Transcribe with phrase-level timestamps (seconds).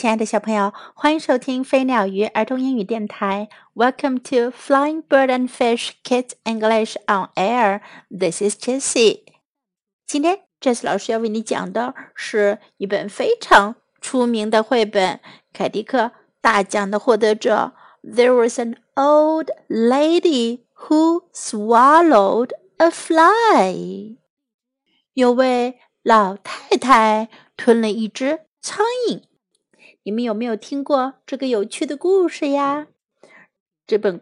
[0.00, 3.50] 亲爱的小朋友，欢迎收听飞鸟鱼儿童英语电台。
[3.74, 7.82] Welcome to Flying Bird and Fish Kids English on Air.
[8.08, 9.24] This is Jessie.
[10.06, 15.20] 今天，Jessie 老师要为你讲的是一本非常出名的绘本——
[15.52, 17.74] 凯迪克大奖的获得者。
[18.02, 24.16] There was an old lady who swallowed a fly.
[25.12, 29.24] 有位老太太吞了一只苍蝇。
[30.02, 32.86] 你们有没有听过这个有趣的故事呀？
[33.86, 34.20] 这本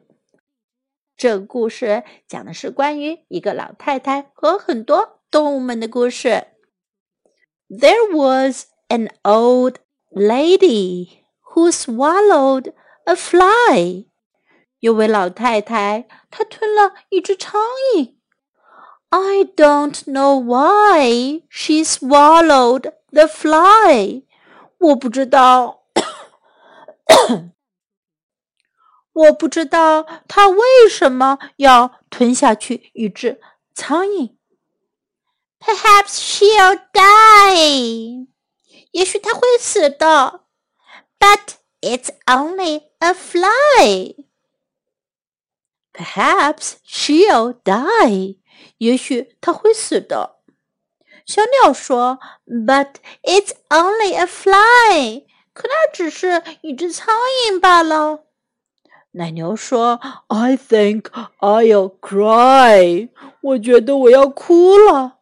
[1.17, 6.47] 这故事讲的是关于一个老太太和很多动物们的故事。
[7.69, 9.77] There was an old
[10.11, 12.73] lady who swallowed
[13.05, 14.07] a fly。
[14.81, 17.61] 有位老太太，她吞了一只苍
[17.97, 18.15] 蝇。
[19.11, 24.23] I don't know why she swallowed the fly。
[24.79, 25.85] 我不知道，
[29.13, 33.41] 我不知道他为什么要吞下去一只
[33.75, 34.37] 苍蝇。
[35.59, 38.29] Perhaps she'll die，
[38.93, 40.45] 也许她会死的。
[41.19, 44.15] But it's only a fly。
[45.93, 48.39] Perhaps she'll die，
[48.77, 50.38] 也许她会死的。
[51.29, 57.15] 小鸟说：“But it's only a fly。”可那只是一只苍
[57.51, 58.25] 蝇罢了。
[59.11, 61.03] 奶牛说：“I think
[61.41, 63.11] I'll cry。”
[63.43, 65.19] 我觉得我要哭了。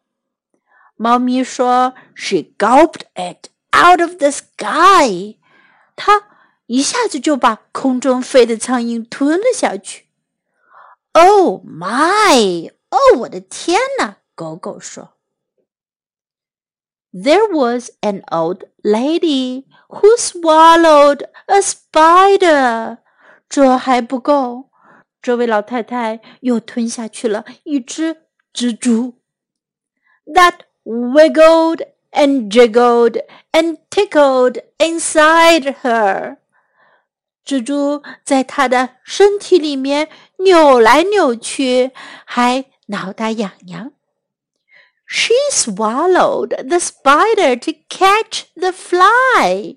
[0.95, 5.35] 猫咪说：“She gulped it out of the sky。”
[5.97, 6.23] 它
[6.67, 10.07] 一下子就把空中飞的苍蝇吞了下去。
[11.11, 14.19] “Oh my！” 哦，我的天哪！
[14.33, 15.16] 狗狗说。
[17.16, 22.98] There was an old lady who swallowed a spider。
[23.48, 24.70] 这还不够，
[25.20, 28.22] 这位老太太又吞下去了一只
[28.54, 29.18] 蜘蛛。
[30.24, 33.22] That wiggled and jiggled
[33.52, 36.38] and tickled inside her。
[37.44, 41.90] 蜘蛛在她的身体里面扭来扭去，
[42.24, 43.92] 还挠打痒痒。
[45.06, 49.76] She swallowed the spider to catch the fly.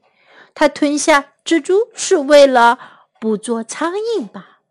[0.54, 2.80] 她吞下蜘蛛是为了
[3.20, 4.62] 捕捉苍蝇吧？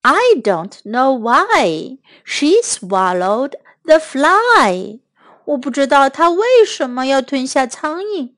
[0.00, 3.54] I don't know why she swallowed
[3.84, 5.00] the fly.
[5.44, 8.34] 我不知道她为什么要吞下苍蝇。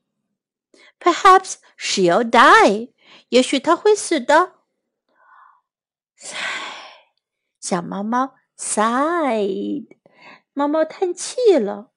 [0.99, 2.91] Perhaps she'll die.
[3.29, 4.53] 也许她会死的。
[7.61, 9.87] 小猫猫 sighed.
[10.62, 11.88] 猫猫叹气了。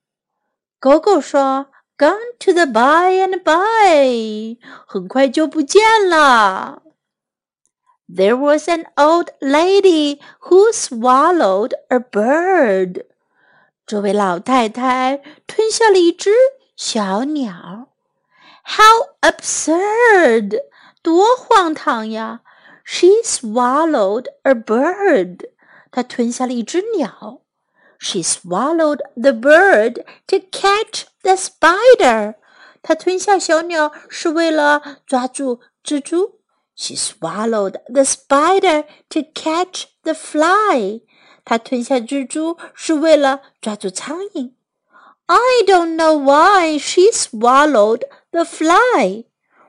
[0.80, 1.66] 狗狗说
[1.98, 6.82] ：“Gone to the by and by，很快就不见了。”
[8.08, 13.04] There was an old lady who swallowed a bird。
[13.84, 16.30] 这位老太太吞下了一只
[16.74, 17.88] 小鸟。
[18.64, 20.58] How absurd！
[21.02, 22.40] 多荒唐呀
[22.82, 25.50] ！She swallowed a bird。
[25.90, 27.43] 她吞下了一只鸟。
[28.03, 32.35] she swallowed the bird to catch the spider.
[32.81, 36.39] 她吞下小鸟是为了抓住蜘蛛。
[36.75, 41.01] She swallowed the spider to catch the fly.
[41.43, 44.53] 她吞下蜘蛛是为了抓住苍蝇。
[45.25, 49.25] I don't know why she swallowed the fly.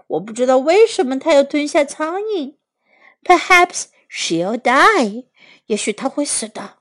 [0.07, 2.55] 我不知道为什么她要吞下苍蝇。
[3.25, 5.25] Perhaps she'll die.
[5.67, 6.77] 也许她会死的。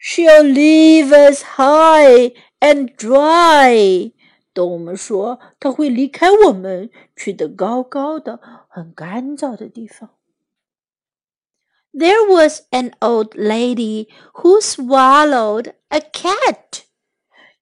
[0.00, 4.12] She'll leave us high and dry。
[4.54, 10.10] 动物们说，它会离开我们，去得高高的、很干燥的地方。
[11.92, 16.82] There was an old lady who swallowed a cat。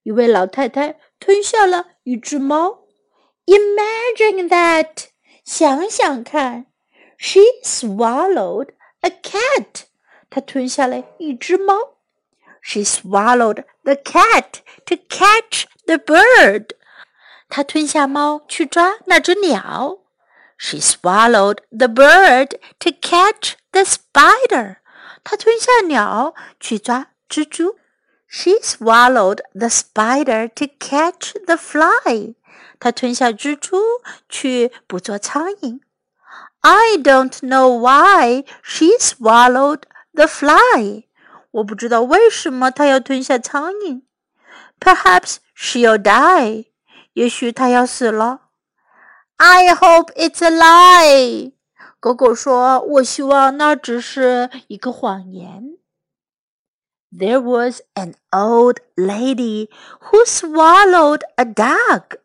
[0.03, 2.85] 一位老太太吞下了一只猫。
[3.47, 5.06] Imagine that，
[5.44, 6.67] 想想看，
[7.17, 9.85] She swallowed a cat。
[10.29, 11.75] 她吞下了一只猫。
[12.69, 16.75] she swallowed the cat to catch the bird.
[17.49, 19.99] 她吞下猫去抓那只鸟。
[20.56, 24.76] She swallowed the bird to catch the spider.
[25.23, 27.76] 她吞下鸟去抓蜘蛛。
[28.26, 32.35] She swallowed the spider to catch the fly.
[32.81, 33.79] 她吞下蜘蛛
[34.29, 35.81] 去捕捉苍蝇。
[36.62, 39.82] I don't know why she swallowed
[40.15, 41.05] the fly.
[41.60, 44.02] 我不知道为什么他要吞下苍蝇。
[44.80, 46.70] Perhaps she'll die。
[47.14, 48.50] 也许它要死了。
[49.38, 51.54] I hope it's a lie。
[52.00, 55.78] 狗狗说：“我希望那只是一个谎言。”
[57.12, 59.70] There was an old lady
[60.00, 62.20] who swallowed a dog.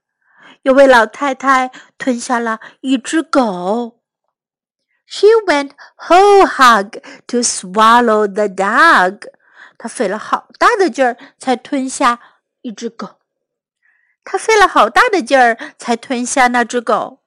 [0.63, 4.04] 有位老太太吞下了一只狗。
[5.06, 6.98] She went whole hog
[7.28, 9.26] to swallow the dog.
[9.78, 12.20] 她费了好大的劲儿才吞下
[12.62, 13.20] 一只狗。
[14.24, 17.24] 她费了好大的劲儿才吞下那只狗。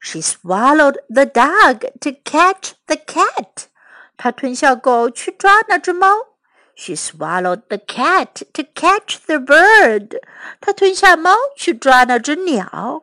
[0.00, 3.66] She swallowed the dog to catch the cat.
[4.16, 6.08] 她吞下狗去抓那只猫。
[6.74, 10.20] She swallowed the cat to catch the bird.
[10.60, 13.02] 她吞下猫去抓那只鸟。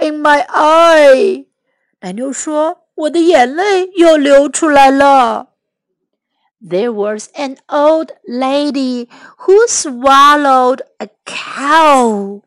[0.00, 1.46] in my eye.
[2.00, 5.48] 奶牛说：“我的眼泪又流出来了。”
[6.60, 9.08] There was an old lady
[9.40, 12.42] who swallowed a cow.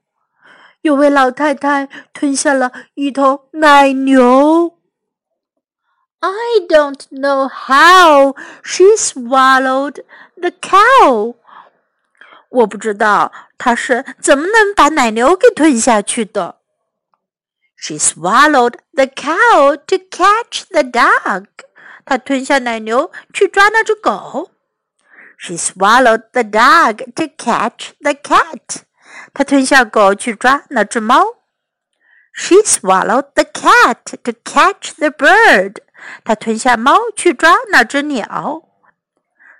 [0.81, 4.77] 有位老太太吞下了一头奶牛。
[6.21, 10.03] I don't know how she swallowed
[10.35, 11.35] the cow.
[12.49, 16.57] 我不知道她是怎么能把奶牛给吞下去的。
[17.83, 21.45] She swallowed the cow to catch the dog.
[22.05, 24.51] 她吞下奶牛去抓那只狗。
[25.37, 28.83] She swallowed the dog to catch the cat.
[29.33, 31.35] 她吞下狗去抓那只猫。
[32.33, 35.77] She swallowed the cat to catch the bird.
[36.25, 38.63] 她吞下猫去抓那只鸟。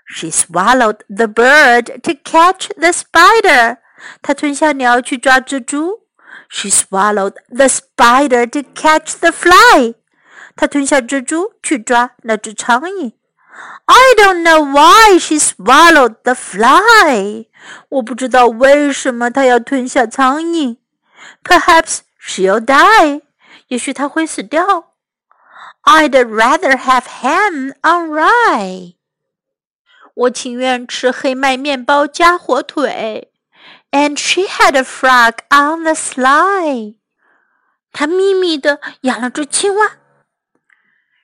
[0.06, 3.78] She swallowed the bird to catch the spider.
[4.22, 6.00] 她吞下鸟去抓蜘蛛。
[6.48, 9.94] She swallowed the spider to catch the fly.
[10.56, 13.12] 她吞下蜘蛛去抓那只苍蝇。
[13.86, 17.46] I don't know why she swallowed the fly.
[17.88, 20.76] 我不知道为什么她要吞下苍蝇。
[21.44, 23.22] Perhaps she'll die.
[23.68, 24.94] 也许她会死掉。
[25.84, 28.96] I'd rather have ham on rye.
[30.14, 33.32] 我情愿吃黑麦面包加火腿。
[33.90, 36.94] And she had a frog on the sly.
[37.92, 39.98] 她秘密地养了只青蛙。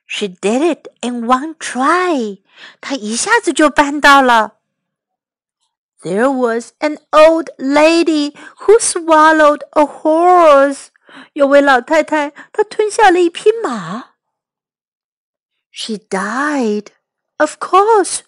[0.06, 2.42] She did it in one try.
[2.80, 4.54] 她一下子就办到了。
[6.02, 10.88] There was an old lady who swallowed a horse.
[11.32, 14.10] 有位老太太，她吞下了一匹马。
[15.70, 16.88] She died,
[17.38, 18.20] of course.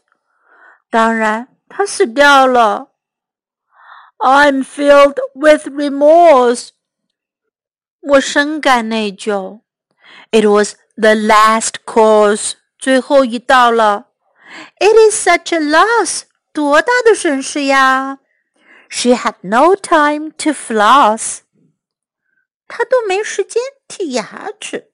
[0.90, 2.91] 当然，她死掉了。
[4.18, 6.70] I'm filled with remorse.
[8.00, 9.60] 我深感内疚。
[10.30, 12.54] It was the last course.
[12.78, 14.06] 最后一道了。
[14.80, 16.22] It is such a loss.
[16.52, 18.18] 多大的损失呀！
[18.88, 21.40] She had no time to floss.
[22.66, 24.90] 她都没时间剔牙齿。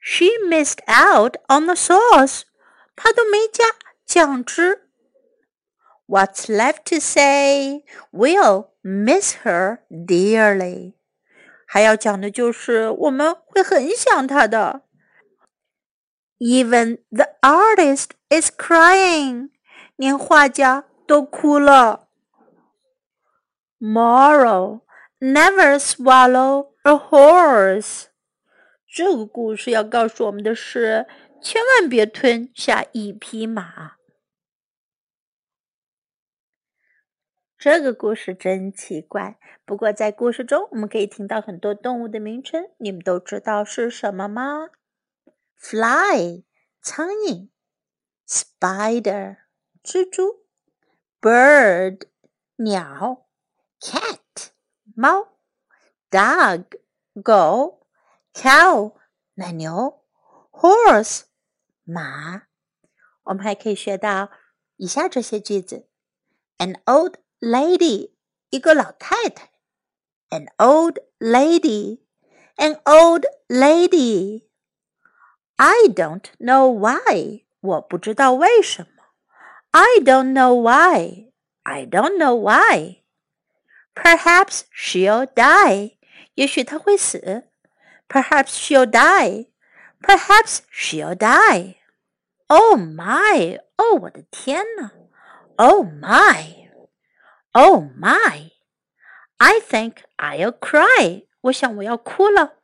[0.00, 2.42] She missed out on the sauce.
[2.96, 3.64] 她都没加
[4.06, 4.87] 酱汁。
[6.08, 7.84] What's left to say?
[8.12, 10.94] We'll miss her dearly.
[11.66, 14.82] 还要讲的就是我们会很想她的。
[16.38, 19.50] Even the artist is crying.
[19.96, 22.08] 连画家都哭了。
[23.80, 24.80] Moral:
[25.20, 28.04] Never swallow a horse.
[28.86, 31.06] 这个故事要告诉我们的是，
[31.42, 33.94] 千万别吞下一匹马。
[37.59, 39.37] 这个故事真奇怪。
[39.65, 44.69] 不过在故事中，我们可以听到很多动物的名称，你们都知道是什么吗
[45.57, 46.45] ？Fly，
[46.81, 47.49] 苍蝇。
[48.25, 49.39] ；Spider，
[49.83, 50.45] 蜘蛛。
[51.19, 52.07] ；Bird，
[52.55, 53.27] 鸟。
[53.81, 54.51] ；Cat，
[54.95, 55.33] 猫。
[56.09, 56.63] ；Dog，
[57.21, 57.85] 狗。
[58.33, 58.93] ；Cow，
[59.33, 60.05] 奶牛。
[60.51, 61.23] ；Horse，
[61.83, 62.43] 马。
[63.23, 64.31] 我们还可以学到
[64.77, 65.89] 以下这些句子。
[66.57, 68.12] ：An old lady
[68.50, 69.50] 一个老太太，
[70.30, 72.00] an old lady,
[72.56, 74.44] an old lady.
[75.56, 77.44] I don't know why.
[77.60, 79.04] 我不知道为什么。
[79.70, 81.32] I don't know why.
[81.62, 83.02] I don't know why.
[83.94, 85.96] Perhaps she'll die.
[86.34, 87.48] 也许她会死。
[88.08, 89.46] Perhaps she'll die.
[90.00, 91.76] Perhaps she'll die.
[92.48, 93.60] Oh my!
[93.76, 94.90] Oh，我的天呐！
[95.56, 96.57] Oh my!
[97.52, 98.50] Oh my!
[99.38, 101.26] I think I'll cry.
[101.42, 102.54] 我想我要哭了。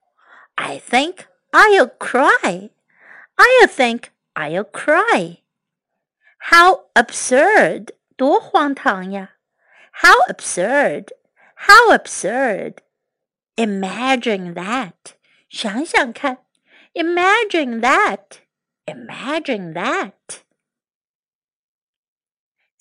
[0.56, 2.70] I think I'll cry.
[3.36, 5.38] I think I'll cry.
[6.38, 7.94] How absurd!
[8.16, 9.36] 多荒唐呀！
[9.92, 11.08] How absurd!
[11.54, 12.76] How absurd!
[13.56, 15.16] Imagine that.
[15.48, 16.38] 想想看。
[16.94, 18.40] Imagine that.
[18.86, 20.42] Imagine that.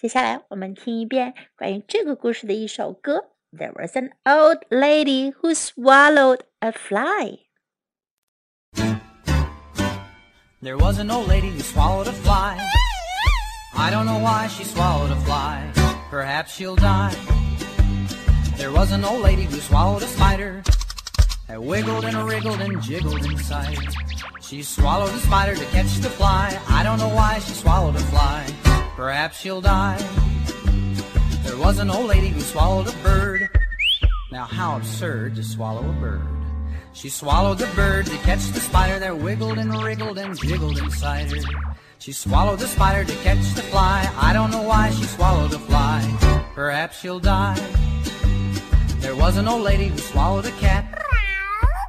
[0.03, 3.31] 接下来我们听一遍关于这个故事的一首歌。
[3.51, 7.39] There was an old lady who swallowed a fly.
[10.61, 12.57] There was an old lady who swallowed a fly.
[13.73, 15.71] I don't know why she swallowed a fly.
[16.09, 17.15] Perhaps she'll die.
[18.57, 20.61] There was an old lady who swallowed a spider.
[21.47, 23.77] That wiggled and wriggled and jiggled inside.
[24.41, 26.59] She swallowed a spider to catch the fly.
[26.67, 28.22] I don't know why she swallowed a fly.
[29.04, 29.98] Perhaps she'll die.
[31.42, 33.50] There was an old lady who swallowed a bird.
[34.32, 36.22] Now how absurd to swallow a bird.
[36.94, 41.30] She swallowed the bird to catch the spider that wiggled and wriggled and jiggled inside
[41.30, 41.76] her.
[41.98, 44.10] She swallowed the spider to catch the fly.
[44.16, 46.00] I don't know why she swallowed a fly.
[46.54, 47.60] Perhaps she'll die.
[49.00, 51.03] There was an old lady who swallowed a cat.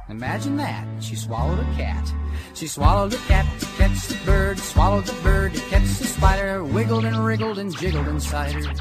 [0.08, 0.86] Imagine that.
[1.02, 2.12] She swallowed a cat.
[2.54, 6.62] She swallowed a cat to catch the bird, swallowed the bird to catch the spider,
[6.62, 8.74] wiggled and wriggled and jiggled inside her.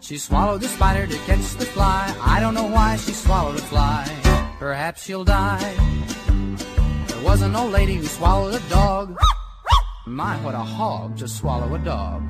[0.00, 2.12] She swallowed the spider to catch the fly.
[2.20, 4.08] I don't know why she swallowed a fly.
[4.58, 5.74] Perhaps she'll die.
[7.06, 9.16] There was an old lady who swallowed a dog.
[10.04, 12.22] My, what a hog to swallow a dog.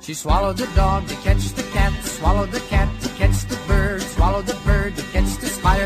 [0.00, 2.88] She swallowed the dog to catch the cat, swallowed the cat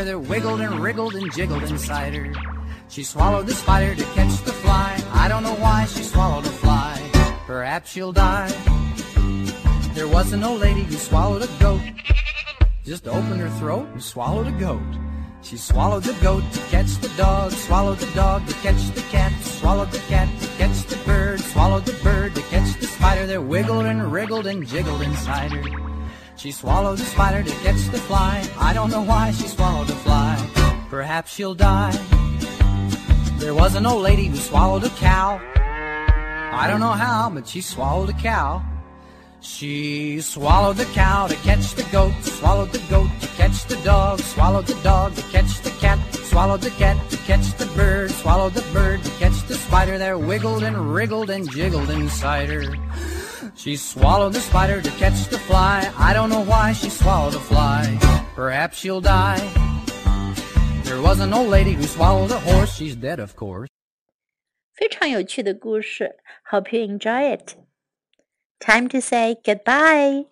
[0.01, 2.33] catch the spider that wiggled and wriggled and jiggled inside her.
[2.89, 4.99] She swallowed the spider to catch the fly.
[5.13, 6.97] I don't know why she swallowed a fly.
[7.45, 8.51] Perhaps she'll die.
[9.93, 11.81] There was an old lady who swallowed a goat.
[12.83, 14.81] Just opened her throat and swallowed a goat.
[15.43, 19.33] She swallowed the goat to catch the dog, swallowed the dog to catch the cat,
[19.41, 23.43] swallowed the cat to catch the bird, swallowed the bird to catch the spider that
[23.43, 25.90] wiggled and wriggled and jiggled inside her.
[26.37, 28.47] She swallowed a spider to catch the fly.
[28.57, 30.85] I don't know why she swallowed a fly.
[30.89, 31.97] Perhaps she'll die.
[33.37, 35.39] There was an old lady who swallowed a cow.
[36.53, 38.63] I don't know how, but she swallowed a cow.
[39.41, 44.19] She swallowed the cow to catch the goat, swallowed the goat to catch the dog,
[44.19, 48.53] swallowed the dog to catch the cat, swallowed the cat to catch the bird, swallowed
[48.53, 52.75] the bird to catch the spider There wiggled and wriggled and jiggled inside her.
[53.54, 55.90] She swallowed the spider to catch the fly.
[55.98, 57.98] I don't know why she swallowed a fly.
[58.34, 59.40] Perhaps she'll die.
[60.84, 62.74] There was an old lady who swallowed a horse.
[62.74, 63.68] She's dead, of course.
[64.74, 66.16] 非常有趣的故事，
[66.50, 67.54] Hope you enjoy it.
[68.60, 70.26] Time to say goodbye.